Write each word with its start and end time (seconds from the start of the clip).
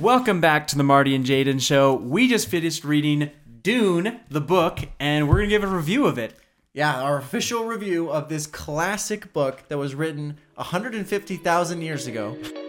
Welcome 0.00 0.40
back 0.40 0.68
to 0.68 0.76
the 0.76 0.84
Marty 0.84 1.16
and 1.16 1.24
Jaden 1.24 1.60
show. 1.60 1.96
We 1.96 2.28
just 2.28 2.46
finished 2.46 2.84
reading 2.84 3.32
Dune, 3.62 4.20
the 4.30 4.40
book, 4.40 4.78
and 5.00 5.28
we're 5.28 5.38
going 5.38 5.48
to 5.48 5.50
give 5.50 5.64
a 5.64 5.66
review 5.66 6.06
of 6.06 6.18
it. 6.18 6.38
Yeah, 6.72 7.02
our 7.02 7.18
official 7.18 7.64
review 7.64 8.08
of 8.08 8.28
this 8.28 8.46
classic 8.46 9.32
book 9.32 9.64
that 9.66 9.76
was 9.76 9.96
written 9.96 10.38
150,000 10.54 11.82
years 11.82 12.06
ago. 12.06 12.36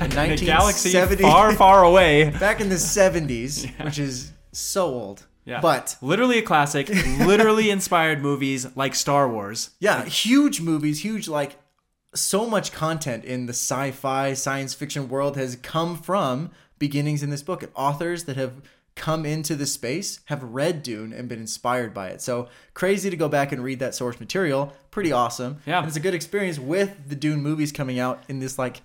In 0.00 0.12
a 0.18 0.36
galaxy 0.36 0.92
far, 1.20 1.52
far 1.54 1.84
away. 1.84 2.30
back 2.40 2.60
in 2.60 2.68
the 2.68 2.74
70s, 2.74 3.70
which 3.84 4.00
is 4.00 4.32
so 4.50 4.86
old. 4.86 5.26
Yeah. 5.44 5.60
But 5.60 5.96
literally 6.00 6.38
a 6.38 6.42
classic, 6.42 6.88
literally 6.88 7.70
inspired 7.76 8.22
movies 8.22 8.66
like 8.76 8.94
Star 8.94 9.28
Wars. 9.28 9.70
yeah, 9.80 10.04
huge 10.04 10.60
movies, 10.60 11.02
huge 11.02 11.28
like 11.28 11.56
so 12.14 12.46
much 12.46 12.72
content 12.72 13.24
in 13.24 13.46
the 13.46 13.52
sci-fi 13.52 14.34
science 14.34 14.74
fiction 14.74 15.08
world 15.08 15.36
has 15.36 15.56
come 15.56 15.96
from 15.96 16.50
beginnings 16.78 17.22
in 17.22 17.30
this 17.30 17.42
book. 17.42 17.68
Authors 17.74 18.24
that 18.24 18.36
have 18.36 18.62
come 18.94 19.24
into 19.24 19.56
the 19.56 19.64
space 19.66 20.20
have 20.26 20.42
read 20.42 20.82
Dune 20.82 21.12
and 21.12 21.28
been 21.28 21.40
inspired 21.40 21.94
by 21.94 22.08
it. 22.08 22.20
So 22.20 22.48
crazy 22.74 23.08
to 23.08 23.16
go 23.16 23.28
back 23.28 23.50
and 23.50 23.64
read 23.64 23.78
that 23.78 23.94
source 23.94 24.20
material. 24.20 24.74
Pretty 24.90 25.12
awesome. 25.12 25.58
Yeah. 25.64 25.78
And 25.78 25.88
it's 25.88 25.96
a 25.96 26.00
good 26.00 26.14
experience 26.14 26.58
with 26.58 27.08
the 27.08 27.16
Dune 27.16 27.40
movies 27.40 27.72
coming 27.72 27.98
out 27.98 28.22
in 28.28 28.40
this 28.40 28.58
like 28.58 28.82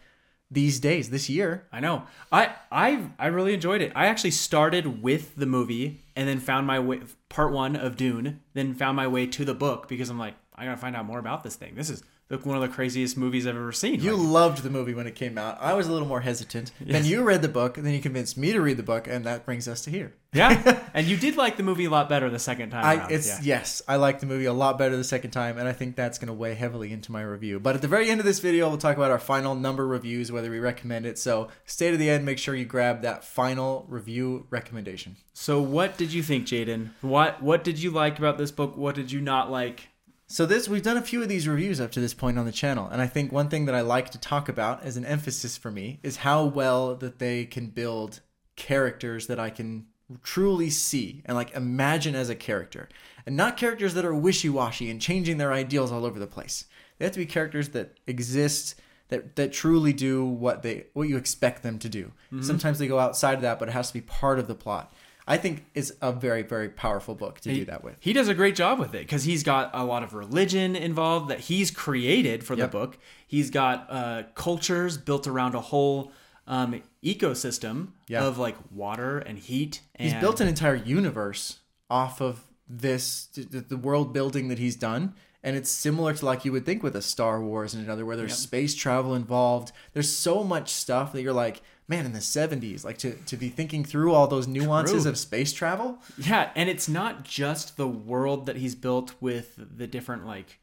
these 0.49 0.79
days, 0.79 1.09
this 1.09 1.29
year. 1.29 1.67
I 1.73 1.81
know. 1.81 2.03
I 2.31 2.55
I 2.71 3.09
I 3.19 3.27
really 3.27 3.53
enjoyed 3.53 3.81
it. 3.81 3.91
I 3.95 4.07
actually 4.07 4.31
started 4.31 5.03
with 5.03 5.35
the 5.35 5.45
movie 5.45 6.05
and 6.17 6.27
then 6.27 6.39
found 6.39 6.65
my 6.65 6.79
way 6.79 7.01
part 7.29 7.53
1 7.53 7.75
of 7.75 7.95
Dune, 7.95 8.41
then 8.53 8.73
found 8.73 8.97
my 8.97 9.07
way 9.07 9.27
to 9.27 9.45
the 9.45 9.53
book 9.53 9.87
because 9.87 10.09
I'm 10.09 10.17
like 10.17 10.33
I 10.55 10.65
got 10.65 10.71
to 10.71 10.77
find 10.77 10.95
out 10.95 11.05
more 11.05 11.19
about 11.19 11.43
this 11.43 11.55
thing. 11.55 11.75
This 11.75 11.91
is 11.91 12.03
like 12.29 12.45
one 12.45 12.57
of 12.57 12.61
the 12.61 12.67
craziest 12.67 13.17
movies 13.17 13.47
I've 13.47 13.55
ever 13.55 13.71
seen. 13.71 14.01
You 14.01 14.15
loved 14.15 14.63
the 14.63 14.69
movie 14.69 14.93
when 14.93 15.07
it 15.07 15.15
came 15.15 15.37
out. 15.37 15.57
I 15.61 15.73
was 15.73 15.87
a 15.87 15.91
little 15.91 16.07
more 16.07 16.21
hesitant. 16.21 16.71
Then 16.81 17.05
you 17.05 17.23
read 17.23 17.41
the 17.41 17.47
book, 17.47 17.77
and 17.77 17.85
then 17.85 17.93
you 17.93 18.01
convinced 18.01 18.37
me 18.37 18.51
to 18.51 18.61
read 18.61 18.77
the 18.77 18.83
book, 18.83 19.07
and 19.07 19.25
that 19.25 19.45
brings 19.45 19.67
us 19.67 19.81
to 19.83 19.89
here. 19.89 20.13
yeah. 20.33 20.83
and 20.93 21.07
you 21.07 21.15
did 21.15 21.37
like 21.37 21.55
the 21.55 21.63
movie 21.63 21.85
a 21.85 21.89
lot 21.89 22.09
better 22.09 22.29
the 22.29 22.39
second 22.39 22.71
time 22.71 22.83
I 22.83 22.95
around. 22.95 23.11
it's 23.11 23.27
yeah. 23.27 23.39
yes, 23.59 23.81
I 23.87 23.95
like 23.95 24.19
the 24.19 24.25
movie 24.25 24.45
a 24.45 24.53
lot 24.53 24.77
better 24.77 24.97
the 24.97 25.03
second 25.03 25.31
time, 25.31 25.57
and 25.57 25.67
I 25.67 25.73
think 25.73 25.95
that's 25.95 26.17
going 26.17 26.27
to 26.27 26.33
weigh 26.33 26.55
heavily 26.55 26.91
into 26.91 27.11
my 27.11 27.21
review. 27.21 27.59
But 27.59 27.75
at 27.75 27.81
the 27.81 27.87
very 27.87 28.09
end 28.09 28.19
of 28.19 28.25
this 28.25 28.39
video, 28.39 28.67
we'll 28.67 28.77
talk 28.77 28.97
about 28.97 29.11
our 29.11 29.19
final 29.19 29.55
number 29.55 29.87
reviews, 29.87 30.31
whether 30.31 30.51
we 30.51 30.59
recommend 30.59 31.05
it. 31.05 31.17
So 31.17 31.47
stay 31.65 31.91
to 31.91 31.97
the 31.97 32.09
end. 32.09 32.25
Make 32.25 32.39
sure 32.39 32.55
you 32.55 32.65
grab 32.65 33.01
that 33.03 33.23
final 33.23 33.85
review 33.87 34.47
recommendation. 34.49 35.15
So 35.33 35.61
what 35.61 35.97
did 35.97 36.11
you 36.11 36.23
think, 36.23 36.47
Jaden? 36.47 36.89
What 37.01 37.41
what 37.41 37.63
did 37.63 37.81
you 37.81 37.91
like 37.91 38.17
about 38.19 38.37
this 38.37 38.51
book? 38.51 38.75
What 38.75 38.95
did 38.95 39.11
you 39.11 39.21
not 39.21 39.49
like? 39.49 39.89
So 40.29 40.45
this 40.45 40.67
we've 40.67 40.83
done 40.83 40.97
a 40.97 41.01
few 41.01 41.23
of 41.23 41.29
these 41.29 41.47
reviews 41.47 41.79
up 41.79 41.91
to 41.93 42.01
this 42.01 42.13
point 42.13 42.37
on 42.37 42.45
the 42.45 42.51
channel, 42.51 42.89
and 42.89 43.01
I 43.01 43.07
think 43.07 43.31
one 43.31 43.47
thing 43.47 43.65
that 43.65 43.75
I 43.75 43.79
like 43.79 44.09
to 44.11 44.19
talk 44.19 44.49
about 44.49 44.83
as 44.83 44.97
an 44.97 45.05
emphasis 45.05 45.55
for 45.55 45.71
me 45.71 45.99
is 46.03 46.17
how 46.17 46.43
well 46.43 46.95
that 46.95 47.19
they 47.19 47.45
can 47.45 47.67
build 47.67 48.19
characters 48.57 49.27
that 49.27 49.39
I 49.39 49.49
can 49.49 49.85
truly 50.23 50.69
see 50.69 51.21
and 51.25 51.37
like 51.37 51.55
imagine 51.55 52.13
as 52.13 52.29
a 52.29 52.35
character, 52.35 52.89
and 53.25 53.37
not 53.37 53.55
characters 53.55 53.93
that 53.93 54.03
are 54.03 54.13
wishy-washy 54.13 54.89
and 54.89 55.01
changing 55.01 55.37
their 55.37 55.53
ideals 55.53 55.93
all 55.93 56.05
over 56.05 56.19
the 56.19 56.27
place. 56.27 56.65
They 56.97 57.05
have 57.05 57.13
to 57.13 57.19
be 57.19 57.25
characters 57.25 57.69
that 57.69 57.97
exist 58.05 58.75
that 59.07 59.37
that 59.37 59.53
truly 59.53 59.93
do 59.93 60.25
what 60.25 60.61
they 60.61 60.87
what 60.91 61.07
you 61.07 61.15
expect 61.15 61.63
them 61.63 61.79
to 61.79 61.87
do. 61.87 62.11
Mm-hmm. 62.33 62.41
Sometimes 62.41 62.79
they 62.79 62.87
go 62.87 62.99
outside 62.99 63.35
of 63.35 63.41
that, 63.43 63.59
but 63.59 63.69
it 63.69 63.71
has 63.71 63.87
to 63.87 63.93
be 63.93 64.01
part 64.01 64.39
of 64.39 64.47
the 64.47 64.55
plot. 64.55 64.93
I 65.29 65.37
think 65.37 65.65
it's 65.75 65.91
a 66.01 66.11
very 66.13 66.41
very 66.43 66.69
powerful 66.69 67.13
book 67.13 67.39
to 67.41 67.53
do 67.53 67.65
that 67.65 67.83
with. 67.83 67.97
He 67.99 68.13
does 68.13 68.27
a 68.29 68.33
great 68.33 68.55
job 68.55 68.79
with 68.79 68.95
it 68.95 68.99
because 69.01 69.25
he's 69.25 69.43
got 69.43 69.71
a 69.73 69.83
lot 69.83 70.01
of 70.03 70.13
religion 70.13 70.75
involved 70.75 71.29
that 71.29 71.41
he's 71.41 71.69
created 71.69 72.43
for 72.45 72.55
the 72.55 72.67
book. 72.67 72.97
He's 73.27 73.49
got 73.49 73.87
uh, 73.89 74.23
cultures 74.35 74.97
built 74.97 75.27
around 75.27 75.53
a 75.55 75.59
whole 75.61 76.11
um, 76.47 76.81
ecosystem 77.03 77.89
Yeah. 78.07 78.23
of 78.25 78.37
like 78.37 78.55
water 78.71 79.19
and 79.19 79.37
heat. 79.37 79.81
And 79.95 80.09
He's 80.09 80.19
built 80.21 80.39
an 80.39 80.47
entire 80.47 80.75
universe 80.75 81.59
off 81.89 82.21
of 82.21 82.41
this 82.69 83.25
the 83.27 83.61
the 83.61 83.77
world 83.77 84.13
building 84.13 84.47
that 84.49 84.59
he's 84.59 84.75
done 84.75 85.13
and 85.47 85.55
it's 85.55 85.69
similar 85.71 86.13
to 86.13 86.25
like 86.25 86.43
you 86.43 86.51
would 86.51 86.65
think 86.65 86.83
with 86.83 86.93
a 86.95 87.01
Star 87.01 87.41
Wars 87.41 87.73
and 87.73 87.81
another 87.85 88.05
where 88.05 88.17
there's 88.17 88.37
space 88.37 88.75
travel 88.75 89.15
involved. 89.15 89.71
There's 89.93 90.11
so 90.11 90.43
much 90.43 90.69
stuff 90.69 91.13
that 91.13 91.21
you're 91.21 91.31
like, 91.31 91.61
man, 91.87 92.05
in 92.05 92.11
the 92.11 92.19
70s, 92.19 92.83
like 92.83 92.97
to, 92.97 93.13
to 93.13 93.37
be 93.37 93.47
thinking 93.47 93.85
through 93.85 94.13
all 94.13 94.27
those 94.27 94.45
nuances 94.45 95.03
True. 95.03 95.11
of 95.11 95.17
space 95.17 95.53
travel. 95.53 95.99
Yeah, 96.17 96.49
and 96.53 96.67
it's 96.69 96.89
not 96.89 97.23
just 97.23 97.77
the 97.77 97.87
world 97.87 98.45
that 98.47 98.57
he's 98.57 98.75
built 98.75 99.13
with 99.21 99.57
the 99.77 99.87
different 99.87 100.25
like 100.25 100.59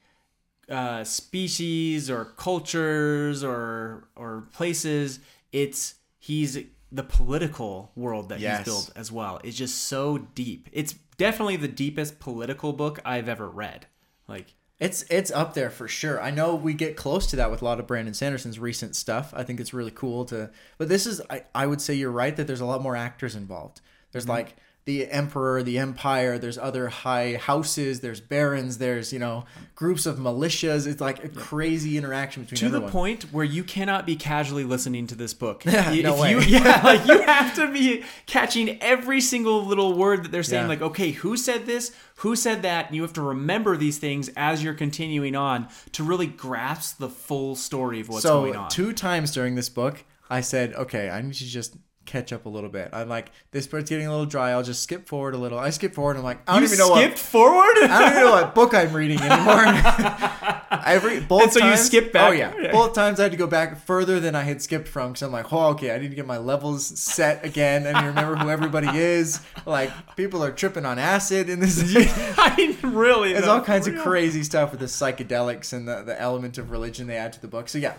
uh, 0.68 1.02
species 1.04 2.10
or 2.10 2.26
cultures 2.26 3.42
or 3.42 4.04
or 4.16 4.48
places. 4.52 5.20
It's 5.50 5.94
he's 6.18 6.58
the 6.92 7.02
political 7.02 7.90
world 7.96 8.28
that 8.28 8.40
Yes. 8.40 8.58
he's 8.58 8.64
built 8.66 8.90
as 8.96 9.10
well. 9.10 9.40
It's 9.44 9.56
just 9.56 9.84
so 9.84 10.18
deep. 10.18 10.68
It's 10.72 10.92
definitely 11.16 11.56
the 11.56 11.68
deepest 11.68 12.20
political 12.20 12.72
book 12.74 13.00
I've 13.04 13.28
ever 13.30 13.48
read. 13.48 13.86
Like 14.28 14.54
It's 14.80 15.02
it's 15.08 15.30
up 15.30 15.54
there 15.54 15.70
for 15.70 15.86
sure. 15.86 16.20
I 16.20 16.30
know 16.30 16.54
we 16.54 16.74
get 16.74 16.96
close 16.96 17.26
to 17.28 17.36
that 17.36 17.50
with 17.50 17.62
a 17.62 17.64
lot 17.64 17.78
of 17.78 17.86
Brandon 17.86 18.14
Sanderson's 18.14 18.58
recent 18.58 18.96
stuff. 18.96 19.32
I 19.36 19.44
think 19.44 19.60
it's 19.60 19.72
really 19.72 19.92
cool 19.92 20.24
to 20.26 20.50
but 20.78 20.88
this 20.88 21.06
is 21.06 21.20
I, 21.30 21.44
I 21.54 21.66
would 21.66 21.80
say 21.80 21.94
you're 21.94 22.10
right 22.10 22.34
that 22.36 22.46
there's 22.46 22.60
a 22.60 22.66
lot 22.66 22.82
more 22.82 22.96
actors 22.96 23.36
involved. 23.36 23.80
There's 24.12 24.24
mm-hmm. 24.24 24.32
like 24.32 24.56
the 24.86 25.08
emperor, 25.10 25.62
the 25.62 25.78
empire, 25.78 26.36
there's 26.36 26.58
other 26.58 26.88
high 26.88 27.36
houses, 27.36 28.00
there's 28.00 28.20
barons, 28.20 28.76
there's, 28.76 29.14
you 29.14 29.18
know, 29.18 29.46
groups 29.74 30.04
of 30.04 30.18
militias. 30.18 30.86
It's 30.86 31.00
like 31.00 31.24
a 31.24 31.28
crazy 31.30 31.96
interaction 31.96 32.42
between 32.42 32.58
to 32.58 32.68
the 32.68 32.86
point 32.88 33.24
where 33.32 33.46
you 33.46 33.64
cannot 33.64 34.04
be 34.04 34.14
casually 34.14 34.64
listening 34.64 35.06
to 35.06 35.14
this 35.14 35.32
book. 35.32 35.64
Yeah, 35.74 35.90
You- 35.90 36.02
no 36.02 36.14
if 36.14 36.20
way. 36.20 36.30
You, 36.32 36.40
yeah, 36.58 36.82
like 36.84 37.06
you 37.06 37.22
have 37.26 37.54
to 37.56 37.72
be 37.72 38.04
catching 38.26 38.80
every 38.82 39.22
single 39.22 39.64
little 39.64 39.94
word 39.96 40.22
that 40.24 40.32
they're 40.32 40.42
saying. 40.42 40.64
Yeah. 40.64 40.68
Like, 40.68 40.82
okay, 40.82 41.12
who 41.12 41.38
said 41.38 41.64
this? 41.64 41.90
Who 42.16 42.36
said 42.36 42.60
that? 42.62 42.88
And 42.88 42.94
you 42.96 43.00
have 43.02 43.14
to 43.14 43.22
remember 43.22 43.78
these 43.78 43.96
things 43.96 44.28
as 44.36 44.62
you're 44.62 44.74
continuing 44.74 45.34
on 45.34 45.68
to 45.92 46.04
really 46.04 46.26
grasp 46.26 46.98
the 46.98 47.08
full 47.08 47.56
story 47.56 48.00
of 48.00 48.10
what's 48.10 48.22
so 48.22 48.42
going 48.42 48.56
on. 48.56 48.68
two 48.68 48.92
times 48.92 49.30
during 49.30 49.54
this 49.54 49.70
book, 49.70 50.04
I 50.28 50.42
said, 50.42 50.74
okay, 50.74 51.08
I 51.08 51.22
need 51.22 51.34
to 51.34 51.44
just 51.46 51.74
catch 52.06 52.32
up 52.32 52.47
a 52.47 52.48
little 52.48 52.70
bit. 52.70 52.91
I'm 52.92 53.09
like, 53.09 53.31
this 53.50 53.66
part's 53.66 53.91
getting 53.91 54.06
a 54.06 54.10
little 54.10 54.26
dry. 54.26 54.50
I'll 54.50 54.62
just 54.62 54.82
skip 54.82 55.06
forward 55.09 55.34
a 55.34 55.38
little. 55.38 55.59
I 55.59 55.70
skip 55.70 55.94
forward. 55.94 56.12
And 56.12 56.19
I'm 56.20 56.25
like, 56.25 56.48
I 56.48 56.54
don't 56.54 56.62
you 56.62 56.69
even 56.69 56.78
know 56.78 56.88
what 56.91 57.03
skipped 57.03 57.19
forward. 57.19 57.76
I 57.78 57.98
don't 58.00 58.10
even 58.10 58.25
know 58.25 58.32
what 58.32 58.54
book 58.54 58.75
I'm 58.75 58.92
reading 58.92 59.20
anymore. 59.20 59.65
Every 60.87 61.20
both 61.20 61.43
And 61.43 61.53
so 61.53 61.66
you 61.66 61.76
skip 61.76 62.12
back. 62.12 62.28
Oh 62.28 62.32
yeah, 62.32 62.72
both 62.72 62.94
times 62.94 63.20
I 63.20 63.25
had 63.25 63.32
to 63.32 63.38
go 63.38 63.47
back 63.47 63.84
further 63.84 64.20
than 64.20 64.34
I 64.34 64.43
had 64.43 64.60
skipped 64.60 64.88
from 64.88 65.12
because 65.12 65.22
I'm 65.22 65.32
like, 65.32 65.53
oh 65.53 65.69
okay, 65.70 65.94
I 65.94 65.98
need 65.98 66.10
to 66.10 66.16
get 66.16 66.26
my 66.26 66.38
levels 66.38 66.87
set 66.98 67.44
again 67.44 67.87
and 67.87 67.97
remember 68.06 68.37
who 68.37 68.50
everybody 68.50 68.88
is. 68.98 69.41
Like 69.66 69.91
people 70.16 70.43
are 70.44 70.50
tripping 70.50 70.84
on 70.84 70.98
acid 70.98 71.48
in 71.48 71.60
this. 71.60 71.81
I 72.38 72.54
mean, 72.56 72.76
really, 72.82 73.32
There's 73.32 73.47
all 73.47 73.60
kinds 73.60 73.87
of 73.87 73.97
crazy 73.97 74.43
stuff 74.43 74.70
with 74.72 74.81
the 74.81 74.87
psychedelics 74.87 75.72
and 75.72 75.88
the, 75.88 76.03
the 76.03 76.20
element 76.20 76.59
of 76.59 76.70
religion 76.70 77.06
they 77.06 77.16
add 77.16 77.32
to 77.34 77.41
the 77.41 77.48
book. 77.48 77.69
So 77.69 77.78
yeah, 77.78 77.94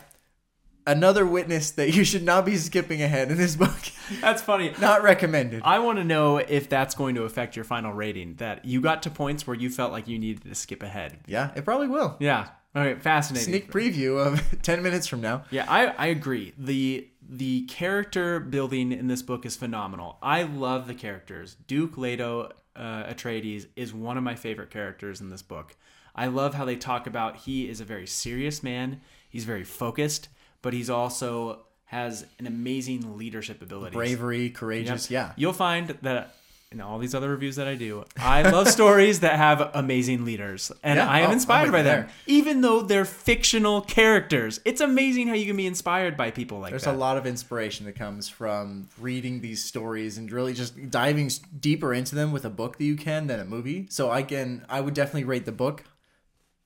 another 0.88 1.26
witness 1.26 1.72
that 1.72 1.94
you 1.94 2.04
should 2.04 2.24
not 2.24 2.46
be 2.46 2.58
skipping 2.58 3.02
ahead 3.02 3.32
in 3.32 3.38
this 3.38 3.56
book. 3.56 3.80
That's 4.22 4.42
funny. 4.42 4.74
Not 4.80 5.04
recommended. 5.04 5.62
I 5.66 5.80
want 5.80 5.98
to 5.98 6.04
know 6.04 6.38
if 6.38 6.70
that's 6.70 6.96
going 6.96 7.16
to 7.16 7.24
affect 7.24 7.56
your 7.56 7.66
final 7.66 7.94
rating. 7.94 8.36
That 8.36 8.66
you 8.66 8.82
got 8.82 9.04
to 9.04 9.10
points 9.10 9.48
where 9.48 9.56
you 9.56 9.70
felt 9.70 9.92
like 9.92 10.08
you 10.08 10.20
needed 10.20 10.44
to 10.44 10.56
skip 10.56 10.84
ahead. 10.84 11.20
Yeah, 11.26 11.52
it 11.56 11.66
probably 11.66 11.88
will. 11.88 12.16
Yeah. 12.20 12.50
All 12.76 12.84
right. 12.84 13.02
Fascinating. 13.02 13.48
Sneak 13.48 13.72
preview 13.72 14.24
of 14.26 14.62
10 14.62 14.84
minutes 14.84 15.08
from 15.08 15.22
now. 15.22 15.46
Yeah, 15.50 15.66
I, 15.68 15.88
I 15.88 16.08
agree. 16.08 16.54
The 16.58 17.08
the 17.28 17.64
character 17.64 18.40
building 18.40 18.92
in 18.92 19.08
this 19.08 19.24
book 19.24 19.46
is 19.46 19.56
phenomenal. 19.56 20.18
I 20.22 20.44
love 20.44 20.86
the 20.88 20.94
characters. 20.94 21.56
Duke 21.66 21.98
Leto 21.98 22.52
uh, 22.76 23.04
Atreides 23.06 23.66
is 23.76 23.94
one 23.94 24.18
of 24.18 24.24
my 24.24 24.36
favorite 24.36 24.70
characters 24.70 25.22
in 25.22 25.30
this 25.30 25.42
book. 25.42 25.76
I 26.16 26.28
love 26.28 26.54
how 26.54 26.66
they 26.66 26.76
talk 26.76 27.08
about 27.08 27.38
he 27.38 27.68
is 27.68 27.82
a 27.82 27.86
very 27.86 28.08
serious 28.08 28.62
man. 28.62 29.02
He's 29.28 29.44
very 29.44 29.64
focused, 29.64 30.30
but 30.66 30.74
he's 30.74 30.90
also 30.90 31.60
has 31.86 32.26
an 32.40 32.48
amazing 32.48 33.18
leadership 33.20 33.62
ability. 33.62 33.94
Bravery, 33.94 34.50
courageous. 34.50 35.12
Yeah. 35.12 35.32
You'll 35.36 35.54
find 35.54 35.90
that 36.02 36.34
in 36.72 36.82
all 36.82 36.98
these 36.98 37.14
other 37.14 37.30
reviews 37.30 37.56
that 37.58 37.68
I 37.68 37.76
do, 37.76 38.04
I 38.18 38.42
love 38.42 38.68
stories 38.68 39.20
that 39.20 39.36
have 39.38 39.70
amazing 39.76 40.26
leaders. 40.26 40.72
And 40.82 40.98
Yeah. 40.98 41.08
I 41.08 41.20
am 41.20 41.30
Oh, 41.30 41.34
inspired 41.34 41.72
by 41.72 41.84
them. 41.84 42.08
there. 42.08 42.10
Even 42.26 42.62
though 42.62 42.82
they're 42.82 43.06
fictional 43.06 43.82
characters. 43.82 44.60
It's 44.66 44.82
amazing 44.82 45.28
how 45.28 45.36
you 45.36 45.46
can 45.46 45.56
be 45.56 45.68
inspired 45.68 46.18
by 46.18 46.32
people 46.32 46.60
like 46.60 46.72
There's 46.72 46.82
that. 46.82 46.90
There's 46.90 46.98
a 46.98 47.00
lot 47.00 47.18
of 47.18 47.28
inspiration 47.28 47.86
that 47.86 47.94
comes 47.96 48.28
from 48.28 48.90
reading 49.00 49.42
these 49.42 49.64
stories 49.64 50.18
and 50.18 50.30
really 50.32 50.56
just 50.56 50.90
diving 50.90 51.30
deeper 51.60 51.94
into 51.94 52.16
them 52.16 52.32
with 52.32 52.44
a 52.44 52.50
book 52.50 52.80
that 52.80 52.84
you 52.86 52.96
can 52.96 53.28
than 53.28 53.40
a 53.40 53.46
movie. 53.46 53.86
So 53.92 54.10
I 54.10 54.24
can, 54.24 54.66
I 54.68 54.82
would 54.82 54.96
definitely 54.96 55.26
rate 55.26 55.46
the 55.46 55.52
book. 55.54 55.84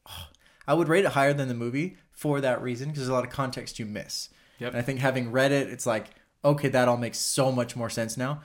I 0.67 0.73
would 0.73 0.87
rate 0.87 1.03
it 1.03 1.11
higher 1.11 1.33
than 1.33 1.49
the 1.49 1.53
movie 1.55 1.97
for 2.19 2.41
that 2.41 2.61
reason 2.61 2.89
because 2.89 2.99
there's 2.99 3.09
a 3.09 3.13
lot 3.13 3.23
of 3.23 3.29
context 3.29 3.79
you 3.79 3.85
miss. 3.85 4.27
Yep. 4.59 4.73
And 4.73 4.77
I 4.77 4.81
think 4.81 4.99
having 4.99 5.31
read 5.31 5.53
it, 5.53 5.69
it's 5.69 5.85
like, 5.85 6.07
okay, 6.43 6.67
that 6.67 6.89
all 6.89 6.97
makes 6.97 7.17
so 7.17 7.49
much 7.49 7.77
more 7.77 7.89
sense 7.89 8.17
now. 8.17 8.41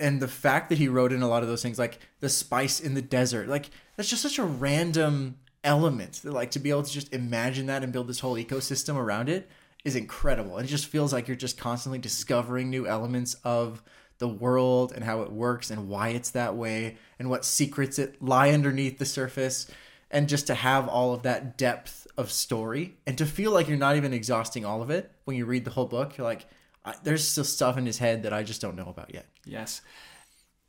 And 0.00 0.20
the 0.20 0.26
fact 0.26 0.68
that 0.70 0.78
he 0.78 0.88
wrote 0.88 1.12
in 1.12 1.22
a 1.22 1.28
lot 1.28 1.42
of 1.44 1.48
those 1.48 1.62
things, 1.62 1.78
like 1.78 2.00
the 2.18 2.28
spice 2.28 2.80
in 2.80 2.94
the 2.94 3.02
desert, 3.02 3.48
like 3.48 3.70
that's 3.96 4.08
just 4.08 4.22
such 4.22 4.38
a 4.38 4.44
random 4.44 5.36
element, 5.62 6.24
like 6.24 6.50
to 6.52 6.58
be 6.58 6.70
able 6.70 6.82
to 6.82 6.90
just 6.90 7.12
imagine 7.14 7.66
that 7.66 7.84
and 7.84 7.92
build 7.92 8.08
this 8.08 8.20
whole 8.20 8.34
ecosystem 8.34 8.96
around 8.96 9.28
it 9.28 9.48
is 9.84 9.94
incredible. 9.94 10.56
And 10.56 10.66
it 10.66 10.70
just 10.70 10.86
feels 10.86 11.12
like 11.12 11.28
you're 11.28 11.36
just 11.36 11.56
constantly 11.56 12.00
discovering 12.00 12.68
new 12.68 12.88
elements 12.88 13.34
of 13.44 13.80
the 14.18 14.28
world 14.28 14.92
and 14.92 15.04
how 15.04 15.22
it 15.22 15.30
works 15.30 15.70
and 15.70 15.88
why 15.88 16.08
it's 16.08 16.30
that 16.30 16.56
way 16.56 16.96
and 17.20 17.30
what 17.30 17.44
secrets 17.44 18.00
it 18.00 18.20
lie 18.20 18.50
underneath 18.50 18.98
the 18.98 19.04
surface 19.04 19.70
and 20.10 20.28
just 20.28 20.46
to 20.46 20.54
have 20.54 20.88
all 20.88 21.12
of 21.14 21.22
that 21.22 21.56
depth 21.58 22.06
of 22.16 22.30
story 22.30 22.96
and 23.06 23.16
to 23.18 23.26
feel 23.26 23.52
like 23.52 23.68
you're 23.68 23.76
not 23.76 23.96
even 23.96 24.12
exhausting 24.12 24.64
all 24.64 24.82
of 24.82 24.90
it 24.90 25.10
when 25.24 25.36
you 25.36 25.44
read 25.44 25.64
the 25.64 25.70
whole 25.70 25.86
book 25.86 26.16
you're 26.16 26.26
like 26.26 26.46
I, 26.84 26.94
there's 27.02 27.26
still 27.26 27.44
stuff 27.44 27.76
in 27.78 27.86
his 27.86 27.98
head 27.98 28.22
that 28.22 28.32
i 28.32 28.42
just 28.42 28.60
don't 28.60 28.76
know 28.76 28.88
about 28.88 29.12
yet 29.14 29.26
Yes. 29.44 29.80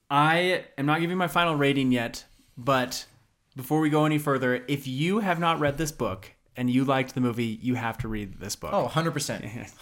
I 0.10 0.66
am 0.78 0.86
not 0.86 1.02
giving 1.02 1.18
my 1.18 1.28
final 1.28 1.56
rating 1.56 1.92
yet, 1.92 2.26
but 2.58 3.06
before 3.56 3.80
we 3.80 3.90
go 3.90 4.06
any 4.06 4.18
further, 4.18 4.64
if 4.68 4.88
you 4.88 5.20
have 5.20 5.40
not 5.40 5.60
read 5.60 5.78
this 5.78 5.92
book 5.92 6.32
and 6.56 6.70
you 6.70 6.84
liked 6.84 7.14
the 7.14 7.22
movie, 7.22 7.60
you 7.62 7.76
have 7.76 7.98
to 8.00 8.08
read 8.08 8.40
this 8.40 8.56
book. 8.56 8.72
oh 8.74 8.88
100% 8.88 9.12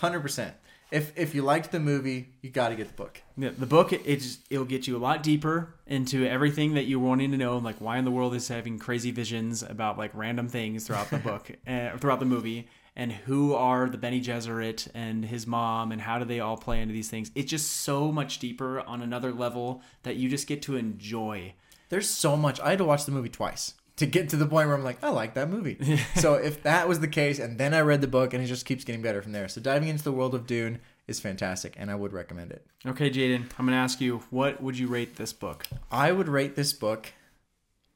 100% 0.02 0.54
if 0.92 1.18
if 1.18 1.36
you 1.36 1.42
liked 1.42 1.72
the 1.72 1.80
movie 1.80 2.30
you 2.42 2.50
got 2.50 2.70
to 2.70 2.76
get 2.76 2.88
the 2.88 2.94
book 2.94 3.22
Yeah, 3.38 3.50
the 3.58 3.66
book 3.66 3.92
it's 3.94 4.40
it'll 4.50 4.66
get 4.66 4.88
you 4.88 4.96
a 4.96 5.00
lot 5.00 5.24
deeper 5.24 5.76
into 5.86 6.26
everything 6.26 6.74
that 6.76 6.84
you're 6.84 7.00
wanting 7.00 7.32
to 7.32 7.38
know, 7.38 7.58
like 7.58 7.80
why 7.80 7.98
in 7.98 8.06
the 8.06 8.12
world 8.12 8.36
is 8.36 8.48
having 8.48 8.80
crazy 8.80 9.12
visions 9.12 9.64
about 9.64 9.98
like 9.98 10.12
random 10.14 10.48
things 10.48 10.86
throughout 10.86 11.10
the 11.10 11.18
book, 11.18 11.52
uh, 11.68 11.98
throughout 11.98 12.20
the 12.20 12.26
movie, 12.26 12.68
and 12.96 13.12
who 13.12 13.54
are 13.54 13.90
the 13.90 13.98
Bene 13.98 14.20
Gesserit 14.20 14.88
and 14.94 15.26
his 15.26 15.46
mom, 15.46 15.92
and 15.92 16.02
how 16.02 16.20
do 16.20 16.26
they 16.26 16.40
all 16.40 16.58
play 16.58 16.82
into 16.82 16.94
these 16.94 17.10
things? 17.10 17.32
It's 17.36 17.50
just 17.50 17.72
so 17.72 18.12
much 18.12 18.40
deeper 18.40 18.82
on 18.82 19.02
another 19.02 19.32
level 19.32 19.82
that 20.04 20.16
you 20.16 20.30
just 20.30 20.48
get 20.48 20.62
to 20.64 20.76
enjoy. 20.76 21.54
There's 21.90 22.10
so 22.10 22.36
much. 22.36 22.60
I 22.60 22.72
had 22.72 22.80
to 22.80 22.86
watch 22.86 23.06
the 23.06 23.12
movie 23.12 23.30
twice 23.30 23.76
to 23.98 24.06
get 24.06 24.30
to 24.30 24.38
the 24.38 24.46
point 24.46 24.68
where 24.68 24.76
I'm 24.78 24.84
like, 24.84 25.04
I 25.04 25.10
like 25.10 25.34
that 25.36 25.50
movie. 25.50 25.98
so 26.16 26.36
if 26.36 26.64
that 26.64 26.88
was 26.88 27.00
the 27.00 27.08
case, 27.08 27.40
and 27.40 27.58
then 27.58 27.74
I 27.74 27.82
read 27.82 28.02
the 28.02 28.08
book, 28.08 28.34
and 28.34 28.44
it 28.44 28.48
just 28.48 28.66
keeps 28.66 28.84
getting 28.84 29.02
better 29.02 29.22
from 29.22 29.32
there. 29.34 29.48
So 29.48 29.60
diving 29.62 29.90
into 29.90 30.04
the 30.04 30.12
world 30.12 30.34
of 30.34 30.48
Dune 30.48 30.80
is 31.08 31.20
fantastic, 31.20 31.76
and 31.78 31.90
I 31.92 31.96
would 31.96 32.14
recommend 32.14 32.52
it. 32.52 32.66
Okay, 32.86 33.10
Jaden, 33.10 33.46
I'm 33.58 33.66
gonna 33.66 33.78
ask 33.78 34.00
you, 34.02 34.24
what 34.30 34.62
would 34.62 34.78
you 34.78 34.88
rate 34.88 35.16
this 35.16 35.34
book? 35.34 35.68
I 35.92 36.12
would 36.12 36.28
rate 36.28 36.56
this 36.56 36.74
book 36.74 37.12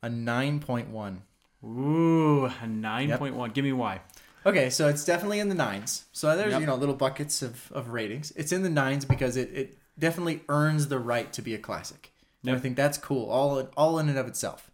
a 0.03 0.09
9.1. 0.09 1.18
Ooh, 1.63 2.45
a 2.45 2.68
nine 2.68 3.15
point 3.18 3.36
one. 3.36 3.51
Give 3.51 3.63
me 3.63 3.71
why. 3.71 4.01
Okay, 4.45 4.71
so 4.71 4.88
it's 4.88 5.06
definitely 5.06 5.39
in 5.39 5.50
the 5.50 5.56
nines. 5.56 6.06
So 6.12 6.36
there's 6.36 6.54
Yep. 6.54 6.62
you 6.62 6.65
know 6.68 6.75
little 6.75 6.95
buckets 6.95 7.44
of, 7.44 7.71
of 7.71 7.89
ratings. 7.89 8.31
It's 8.36 8.51
in 8.51 8.63
the 8.63 8.69
nines 8.69 9.06
because 9.06 9.38
it, 9.38 9.51
it 9.54 9.77
definitely 10.00 10.42
earns 10.50 10.88
the 10.88 10.97
right 10.97 11.31
to 11.33 11.42
be 11.44 11.54
a 11.54 11.59
classic. 11.59 12.12
And 12.44 12.56
I 12.56 12.57
think 12.59 12.75
that's 12.75 12.97
cool, 12.97 13.30
all 13.30 13.59
in, 13.59 13.68
all 13.77 14.00
in 14.00 14.09
and 14.09 14.18
of 14.18 14.25
itself. 14.27 14.71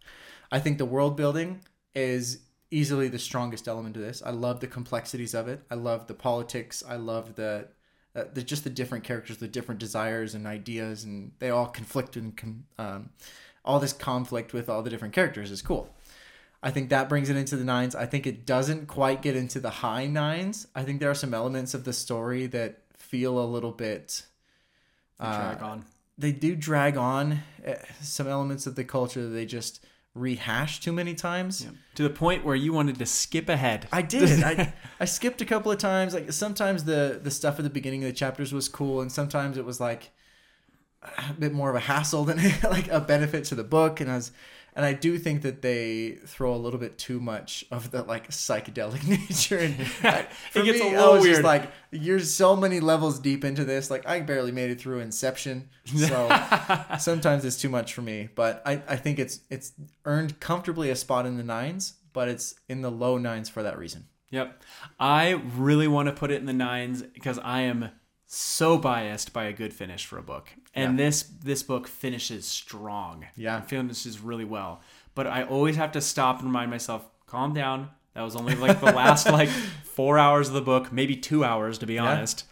I 0.50 0.58
think 0.60 0.78
the 0.78 0.84
world 0.84 1.16
building 1.16 1.60
is 1.94 2.40
easily 2.70 3.08
the 3.08 3.18
strongest 3.18 3.66
element 3.68 3.96
of 3.96 4.02
this. 4.02 4.22
I 4.24 4.30
love 4.30 4.60
the 4.60 4.66
complexities 4.66 5.34
of 5.34 5.48
it. 5.48 5.62
I 5.70 5.74
love 5.74 6.06
the 6.06 6.14
politics. 6.14 6.82
I 6.86 6.96
love 6.96 7.34
the 7.34 7.68
uh, 8.16 8.24
the 8.32 8.42
just 8.42 8.64
the 8.64 8.70
different 8.70 9.04
characters, 9.04 9.36
the 9.36 9.48
different 9.48 9.78
desires 9.80 10.34
and 10.34 10.46
ideas, 10.46 11.04
and 11.04 11.32
they 11.38 11.50
all 11.50 11.66
conflict 11.66 12.16
and 12.16 12.36
com- 12.36 12.64
um, 12.78 13.10
all 13.64 13.78
this 13.78 13.92
conflict 13.92 14.52
with 14.52 14.68
all 14.68 14.82
the 14.82 14.90
different 14.90 15.14
characters 15.14 15.50
is 15.50 15.62
cool. 15.62 15.94
I 16.62 16.70
think 16.70 16.90
that 16.90 17.08
brings 17.08 17.30
it 17.30 17.36
into 17.36 17.56
the 17.56 17.64
nines. 17.64 17.94
I 17.94 18.06
think 18.06 18.26
it 18.26 18.44
doesn't 18.44 18.88
quite 18.88 19.22
get 19.22 19.36
into 19.36 19.60
the 19.60 19.70
high 19.70 20.06
nines. 20.06 20.66
I 20.74 20.82
think 20.82 20.98
there 20.98 21.10
are 21.10 21.14
some 21.14 21.32
elements 21.32 21.74
of 21.74 21.84
the 21.84 21.92
story 21.92 22.46
that 22.46 22.82
feel 22.96 23.38
a 23.38 23.46
little 23.46 23.70
bit. 23.70 24.24
uh, 25.20 25.52
Drag 25.52 25.62
on. 25.62 25.84
They 26.16 26.32
do 26.32 26.56
drag 26.56 26.96
on 26.96 27.40
uh, 27.64 27.74
some 28.00 28.26
elements 28.26 28.66
of 28.66 28.74
the 28.74 28.82
culture 28.82 29.22
that 29.22 29.28
they 29.28 29.46
just 29.46 29.84
rehash 30.18 30.80
too 30.80 30.92
many 30.92 31.14
times. 31.14 31.64
Yeah. 31.64 31.70
To 31.96 32.02
the 32.02 32.10
point 32.10 32.44
where 32.44 32.56
you 32.56 32.72
wanted 32.72 32.98
to 32.98 33.06
skip 33.06 33.48
ahead. 33.48 33.88
I 33.92 34.02
did. 34.14 34.42
I, 34.42 34.74
I 35.00 35.04
skipped 35.04 35.40
a 35.40 35.44
couple 35.44 35.72
of 35.72 35.78
times. 35.78 36.14
Like 36.14 36.32
sometimes 36.32 36.84
the 36.84 37.20
the 37.22 37.30
stuff 37.30 37.58
at 37.58 37.64
the 37.64 37.70
beginning 37.70 38.04
of 38.04 38.10
the 38.10 38.16
chapters 38.16 38.52
was 38.52 38.68
cool, 38.68 39.00
and 39.00 39.10
sometimes 39.10 39.56
it 39.56 39.64
was 39.64 39.80
like 39.80 40.10
a 41.02 41.32
bit 41.38 41.52
more 41.52 41.70
of 41.70 41.76
a 41.76 41.80
hassle 41.80 42.24
than 42.24 42.38
like 42.64 42.88
a 42.88 43.00
benefit 43.00 43.44
to 43.44 43.54
the 43.54 43.64
book. 43.64 44.00
And 44.00 44.10
I 44.10 44.16
was, 44.16 44.32
and 44.74 44.84
I 44.84 44.92
do 44.92 45.18
think 45.18 45.42
that 45.42 45.62
they 45.62 46.18
throw 46.26 46.54
a 46.54 46.56
little 46.56 46.78
bit 46.78 46.98
too 46.98 47.20
much 47.20 47.64
of 47.70 47.90
the 47.90 48.02
like 48.02 48.28
psychedelic 48.30 49.06
nature. 49.28 49.58
And 49.58 49.74
for 49.86 50.08
It 50.60 50.64
gets 50.64 50.80
a 50.80 50.84
me, 50.84 50.90
little 50.90 51.10
I 51.10 51.14
was 51.14 51.22
weird. 51.22 51.34
just 51.36 51.44
like, 51.44 51.70
you're 51.90 52.20
so 52.20 52.54
many 52.56 52.80
levels 52.80 53.18
deep 53.18 53.44
into 53.44 53.64
this. 53.64 53.90
Like 53.90 54.06
I 54.06 54.20
barely 54.20 54.52
made 54.52 54.70
it 54.70 54.80
through 54.80 55.00
Inception, 55.00 55.68
so 55.84 56.28
sometimes 56.98 57.44
it's 57.44 57.56
too 57.60 57.68
much 57.68 57.94
for 57.94 58.02
me. 58.02 58.28
But 58.34 58.62
I, 58.66 58.82
I 58.88 58.96
think 58.96 59.18
it's 59.18 59.40
it's 59.50 59.72
earned 60.04 60.40
comfortably 60.40 60.90
a 60.90 60.96
spot 60.96 61.26
in 61.26 61.36
the 61.36 61.42
nines, 61.44 61.94
but 62.12 62.28
it's 62.28 62.54
in 62.68 62.82
the 62.82 62.90
low 62.90 63.18
nines 63.18 63.48
for 63.48 63.62
that 63.62 63.78
reason. 63.78 64.06
Yep. 64.30 64.62
I 65.00 65.30
really 65.56 65.88
want 65.88 66.08
to 66.08 66.12
put 66.12 66.30
it 66.30 66.36
in 66.40 66.46
the 66.46 66.52
nines 66.52 67.02
because 67.02 67.38
I 67.38 67.62
am 67.62 67.90
so 68.26 68.76
biased 68.76 69.32
by 69.32 69.44
a 69.44 69.54
good 69.54 69.72
finish 69.72 70.04
for 70.04 70.18
a 70.18 70.22
book. 70.22 70.50
And 70.78 70.98
this 70.98 71.22
this 71.22 71.62
book 71.62 71.88
finishes 71.88 72.46
strong. 72.46 73.26
Yeah. 73.36 73.58
It 73.58 73.68
finishes 73.68 74.20
really 74.20 74.44
well. 74.44 74.80
But 75.14 75.26
I 75.26 75.42
always 75.42 75.76
have 75.76 75.92
to 75.92 76.00
stop 76.00 76.38
and 76.38 76.46
remind 76.46 76.70
myself, 76.70 77.08
calm 77.26 77.52
down. 77.52 77.90
That 78.14 78.22
was 78.22 78.36
only 78.36 78.54
like 78.54 78.80
the 78.80 78.86
last 78.86 79.26
like 79.30 79.48
four 79.48 80.18
hours 80.18 80.48
of 80.48 80.54
the 80.54 80.60
book, 80.60 80.92
maybe 80.92 81.16
two 81.16 81.44
hours 81.44 81.78
to 81.78 81.86
be 81.86 81.98
honest. 81.98 82.44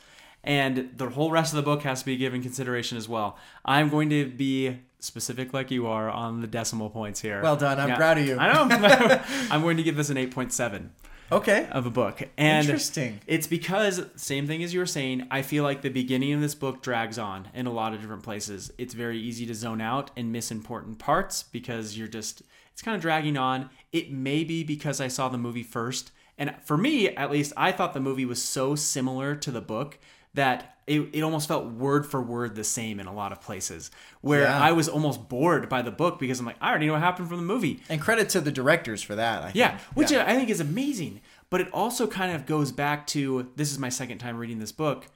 And 0.45 0.91
the 0.97 1.09
whole 1.11 1.31
rest 1.31 1.53
of 1.53 1.57
the 1.57 1.63
book 1.63 1.83
has 1.83 2.01
to 2.01 2.07
be 2.07 2.17
given 2.17 2.41
consideration 2.41 2.97
as 2.97 3.09
well. 3.09 3.37
I'm 3.65 3.89
going 3.89 4.11
to 4.11 4.27
be 4.31 4.79
specific 5.01 5.53
like 5.53 5.71
you 5.73 5.87
are 5.89 6.09
on 6.09 6.41
the 6.41 6.47
decimal 6.47 6.89
points 6.89 7.21
here. 7.21 7.43
Well 7.43 7.57
done. 7.57 7.79
I'm 7.81 7.97
proud 7.97 8.19
of 8.19 8.27
you. 8.27 8.37
I 8.39 8.53
know. 8.53 9.23
I'm 9.51 9.63
going 9.63 9.77
to 9.77 9.83
give 9.83 9.97
this 9.97 10.09
an 10.09 10.17
8.7 10.17 10.91
Okay. 11.31 11.69
of 11.73 11.87
a 11.87 11.91
book. 11.91 12.23
And 12.37 12.67
Interesting. 12.67 13.21
it's 13.27 13.47
because 13.47 14.05
same 14.17 14.47
thing 14.47 14.63
as 14.63 14.73
you 14.73 14.81
were 14.81 14.87
saying, 14.87 15.27
I 15.31 15.43
feel 15.43 15.65
like 15.65 15.83
the 15.83 15.89
beginning 15.89 16.33
of 16.33 16.41
this 16.41 16.55
book 16.55 16.83
drags 16.83 17.19
on 17.19 17.49
in 17.55 17.67
a 17.67 17.73
lot 17.73 17.95
of 17.95 18.01
different 18.01 18.23
places. 18.23 18.71
It's 18.79 18.95
very 18.95 19.19
easy 19.19 19.47
to 19.47 19.55
zone 19.55 19.81
out 19.81 20.11
and 20.17 20.33
miss 20.33 20.51
important 20.51 20.99
parts 20.99 21.43
because 21.43 21.99
you're 21.99 22.09
just 22.09 22.43
it's 22.73 22.83
kind 22.83 22.95
of 22.95 23.01
dragging 23.01 23.39
on. 23.39 23.71
It 23.91 24.13
may 24.13 24.45
be 24.45 24.63
because 24.63 25.01
I 25.01 25.09
saw 25.09 25.31
the 25.31 25.39
movie 25.39 25.63
first. 25.63 26.13
And 26.37 26.55
for 26.63 26.77
me, 26.77 27.09
at 27.09 27.31
least, 27.31 27.55
I 27.57 27.73
thought 27.73 27.95
the 27.95 28.01
movie 28.01 28.27
was 28.27 28.43
so 28.43 28.75
similar 28.75 29.35
to 29.37 29.51
the 29.51 29.63
book 29.63 29.99
that 30.37 30.79
it, 30.87 31.01
it 31.13 31.23
almost 31.23 31.49
felt 31.49 31.67
word 31.67 32.07
for 32.07 32.23
word 32.23 32.55
the 32.55 32.63
same 32.63 33.01
in 33.01 33.07
a 33.07 33.13
lot 33.13 33.33
of 33.33 33.41
places. 33.41 33.91
Where 34.21 34.43
Yeah. 34.43 34.57
I 34.63 34.71
was 34.71 34.89
almost 34.89 35.29
bored 35.29 35.69
by 35.69 35.83
the 35.83 35.91
book 35.91 36.21
because 36.21 36.39
I'm 36.39 36.47
like, 36.47 36.57
I 36.61 36.71
already 36.71 36.87
know 36.87 36.93
what 36.93 37.03
happened 37.03 37.29
from 37.29 37.39
the 37.39 37.43
movie. 37.43 37.83
And 37.89 38.01
credit 38.01 38.29
to 38.31 38.41
the 38.41 38.53
directors 38.53 39.03
for 39.03 39.17
that. 39.17 39.43
I 39.43 39.51
Yeah, 39.55 39.71
think. 39.79 39.83
which 39.97 40.11
Yeah. 40.13 40.21
Uh, 40.23 40.31
I 40.31 40.37
think 40.37 40.49
is 40.49 40.61
amazing. 40.61 41.21
But 41.51 41.61
it 41.61 41.69
also 41.73 42.07
kind 42.07 42.35
of 42.37 42.47
goes 42.47 42.71
back 42.71 43.07
to 43.09 43.51
this 43.57 43.73
is 43.73 43.79
my 43.79 43.89
second 43.89 44.19
time 44.19 44.37
reading 44.37 44.61
this 44.61 44.73
book. 44.73 45.09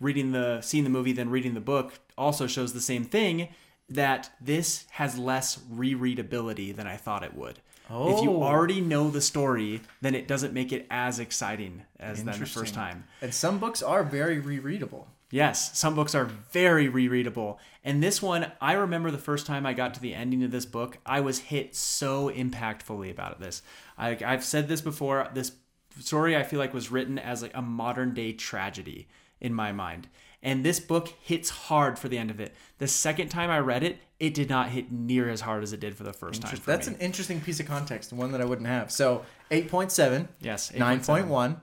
Reading 0.00 0.32
the 0.32 0.60
seeing 0.60 0.84
the 0.84 0.90
movie 0.90 1.12
then 1.12 1.30
reading 1.30 1.54
the 1.54 1.60
book 1.60 1.98
also 2.18 2.46
shows 2.46 2.72
the 2.74 2.80
same 2.80 3.04
thing 3.04 3.48
that 3.88 4.30
this 4.40 4.84
has 4.92 5.16
less 5.18 5.58
rereadability 5.72 6.74
than 6.76 6.86
I 6.86 6.96
thought 6.96 7.22
it 7.22 7.34
would. 7.34 7.60
If 7.90 8.22
you 8.22 8.30
Oh. 8.30 8.42
already 8.42 8.80
know 8.80 9.10
the 9.10 9.20
story, 9.20 9.82
then 10.00 10.14
it 10.14 10.26
doesn't 10.26 10.54
make 10.54 10.72
it 10.72 10.86
as 10.90 11.18
exciting 11.18 11.82
as 12.00 12.24
then 12.24 12.38
the 12.38 12.46
first 12.46 12.74
time. 12.74 13.04
And 13.20 13.34
some 13.34 13.58
books 13.58 13.82
are 13.82 14.02
very 14.02 14.40
rereadable. 14.40 15.06
Yes, 15.30 15.76
some 15.76 15.94
books 15.94 16.14
are 16.14 16.26
very 16.26 16.88
rereadable. 16.88 17.58
And 17.82 18.02
this 18.02 18.22
one, 18.22 18.52
I 18.60 18.72
remember 18.74 19.10
the 19.10 19.18
first 19.18 19.46
time 19.46 19.66
I 19.66 19.72
got 19.74 19.92
to 19.94 20.00
the 20.00 20.14
ending 20.14 20.42
of 20.44 20.50
this 20.52 20.64
book, 20.64 20.98
I 21.04 21.20
was 21.20 21.40
hit 21.40 21.74
so 21.74 22.30
impactfully 22.30 23.10
about 23.10 23.40
this. 23.40 23.60
I, 23.98 24.16
I've 24.24 24.44
said 24.44 24.68
this 24.68 24.80
before. 24.80 25.28
This 25.34 25.52
story 26.00 26.36
I 26.36 26.42
feel 26.42 26.58
like 26.60 26.72
was 26.72 26.90
written 26.90 27.18
as 27.18 27.42
like 27.42 27.54
a 27.54 27.62
modern 27.62 28.14
day 28.14 28.32
tragedy 28.32 29.08
in 29.40 29.52
my 29.52 29.72
mind. 29.72 30.08
And 30.44 30.62
this 30.62 30.78
book 30.78 31.08
hits 31.22 31.48
hard 31.48 31.98
for 31.98 32.08
the 32.08 32.18
end 32.18 32.30
of 32.30 32.38
it. 32.38 32.54
The 32.76 32.86
second 32.86 33.30
time 33.30 33.50
I 33.50 33.58
read 33.60 33.82
it, 33.82 33.98
it 34.20 34.34
did 34.34 34.50
not 34.50 34.68
hit 34.68 34.92
near 34.92 35.30
as 35.30 35.40
hard 35.40 35.62
as 35.62 35.72
it 35.72 35.80
did 35.80 35.96
for 35.96 36.04
the 36.04 36.12
first 36.12 36.42
time. 36.42 36.60
That's 36.66 36.86
me. 36.86 36.94
an 36.94 37.00
interesting 37.00 37.40
piece 37.40 37.60
of 37.60 37.66
context, 37.66 38.12
one 38.12 38.30
that 38.32 38.42
I 38.42 38.44
wouldn't 38.44 38.68
have. 38.68 38.92
So 38.92 39.24
8.7, 39.50 40.28
yes, 40.42 40.70
9.1, 40.70 41.56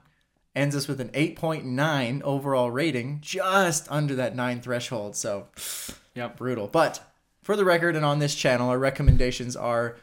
ends 0.56 0.76
us 0.76 0.88
with 0.88 1.00
an 1.00 1.10
8.9 1.10 2.22
overall 2.24 2.72
rating, 2.72 3.20
just 3.22 3.90
under 3.92 4.16
that 4.16 4.36
9 4.36 4.62
threshold. 4.62 5.16
So 5.16 5.48
Yep. 6.16 6.38
brutal. 6.38 6.68
But 6.68 7.02
for 7.44 7.56
the 7.56 7.64
record 7.64 7.96
and 7.96 8.04
on 8.04 8.18
this 8.20 8.34
channel, 8.36 8.70
our 8.70 8.80
recommendations 8.80 9.56
are 9.56 9.96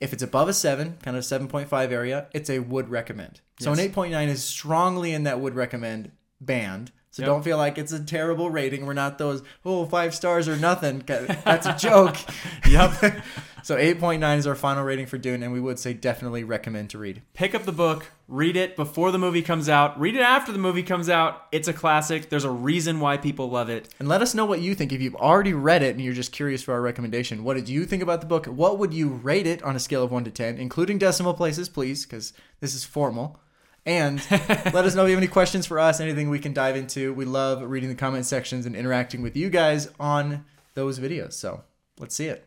if 0.00 0.12
it's 0.12 0.22
above 0.22 0.48
a 0.48 0.52
7, 0.52 0.98
kind 1.02 1.16
of 1.16 1.24
7.5 1.24 1.90
area, 1.90 2.26
it's 2.34 2.50
a 2.50 2.58
would 2.58 2.90
recommend. 2.90 3.40
So 3.60 3.70
Yes. 3.70 3.78
an 3.78 3.84
8.9 3.84 4.28
is 4.28 4.42
strongly 4.44 5.12
in 5.14 5.22
that 5.22 5.40
would 5.40 5.54
recommend 5.54 6.10
band. 6.40 6.90
So 7.16 7.22
Yep. 7.22 7.28
don't 7.28 7.42
feel 7.42 7.56
like 7.56 7.78
it's 7.78 7.92
a 7.92 8.04
terrible 8.04 8.50
rating. 8.50 8.84
We're 8.84 8.92
not 8.92 9.16
those 9.16 9.42
oh 9.64 9.86
five 9.86 10.14
stars 10.14 10.48
or 10.48 10.56
nothing. 10.56 11.02
That's 11.06 11.64
a 11.64 11.72
joke. 11.74 12.14
Yep. 12.68 13.22
so 13.62 13.78
eight 13.78 13.98
point 13.98 14.20
nine 14.20 14.38
is 14.38 14.46
our 14.46 14.54
final 14.54 14.84
rating 14.84 15.06
for 15.06 15.16
Dune, 15.16 15.42
and 15.42 15.50
we 15.50 15.60
would 15.60 15.78
say 15.78 15.94
definitely 15.94 16.44
recommend 16.44 16.90
to 16.90 16.98
read. 16.98 17.22
Pick 17.32 17.54
up 17.54 17.62
the 17.64 17.72
book, 17.72 18.10
read 18.28 18.54
it 18.54 18.76
before 18.76 19.12
the 19.12 19.18
movie 19.18 19.40
comes 19.40 19.66
out, 19.70 19.98
read 19.98 20.14
it 20.14 20.20
after 20.20 20.52
the 20.52 20.58
movie 20.58 20.82
comes 20.82 21.08
out. 21.08 21.46
It's 21.52 21.68
a 21.68 21.72
classic. 21.72 22.28
There's 22.28 22.44
a 22.44 22.50
reason 22.50 23.00
why 23.00 23.16
people 23.16 23.48
love 23.48 23.70
it. 23.70 23.88
And 23.98 24.08
let 24.08 24.20
us 24.20 24.34
know 24.34 24.44
what 24.44 24.60
you 24.60 24.74
think. 24.74 24.92
If 24.92 25.00
you've 25.00 25.14
already 25.14 25.54
read 25.54 25.82
it 25.82 25.94
and 25.94 26.04
you're 26.04 26.12
just 26.12 26.32
curious 26.32 26.62
for 26.62 26.74
our 26.74 26.82
recommendation, 26.82 27.44
what 27.44 27.54
did 27.54 27.68
you 27.70 27.86
think 27.86 28.02
about 28.02 28.20
the 28.20 28.26
book? 28.26 28.44
What 28.44 28.78
would 28.78 28.92
you 28.92 29.08
rate 29.08 29.46
it 29.46 29.62
on 29.62 29.74
a 29.74 29.80
scale 29.80 30.02
of 30.04 30.10
1 30.10 30.24
to 30.24 30.30
10, 30.30 30.58
including 30.58 30.98
decimal 30.98 31.32
places, 31.32 31.70
please, 31.70 32.04
because 32.04 32.34
this 32.60 32.74
is 32.74 32.84
formal. 32.84 33.40
And 33.86 34.20
let 34.30 34.74
us 34.84 34.94
know 34.96 35.04
if 35.04 35.08
you 35.08 35.14
have 35.14 35.22
any 35.22 35.28
questions 35.28 35.64
for 35.64 35.78
us, 35.78 36.00
anything 36.00 36.28
we 36.28 36.40
can 36.40 36.52
dive 36.52 36.76
into. 36.76 37.14
We 37.14 37.24
love 37.24 37.62
reading 37.62 37.88
the 37.88 37.94
comment 37.94 38.26
sections 38.26 38.66
and 38.66 38.74
interacting 38.74 39.22
with 39.22 39.36
you 39.36 39.48
guys 39.48 39.88
on 40.00 40.44
those 40.74 40.98
videos. 40.98 41.34
So 41.34 41.62
let's 41.98 42.14
see 42.14 42.26
it. 42.26 42.46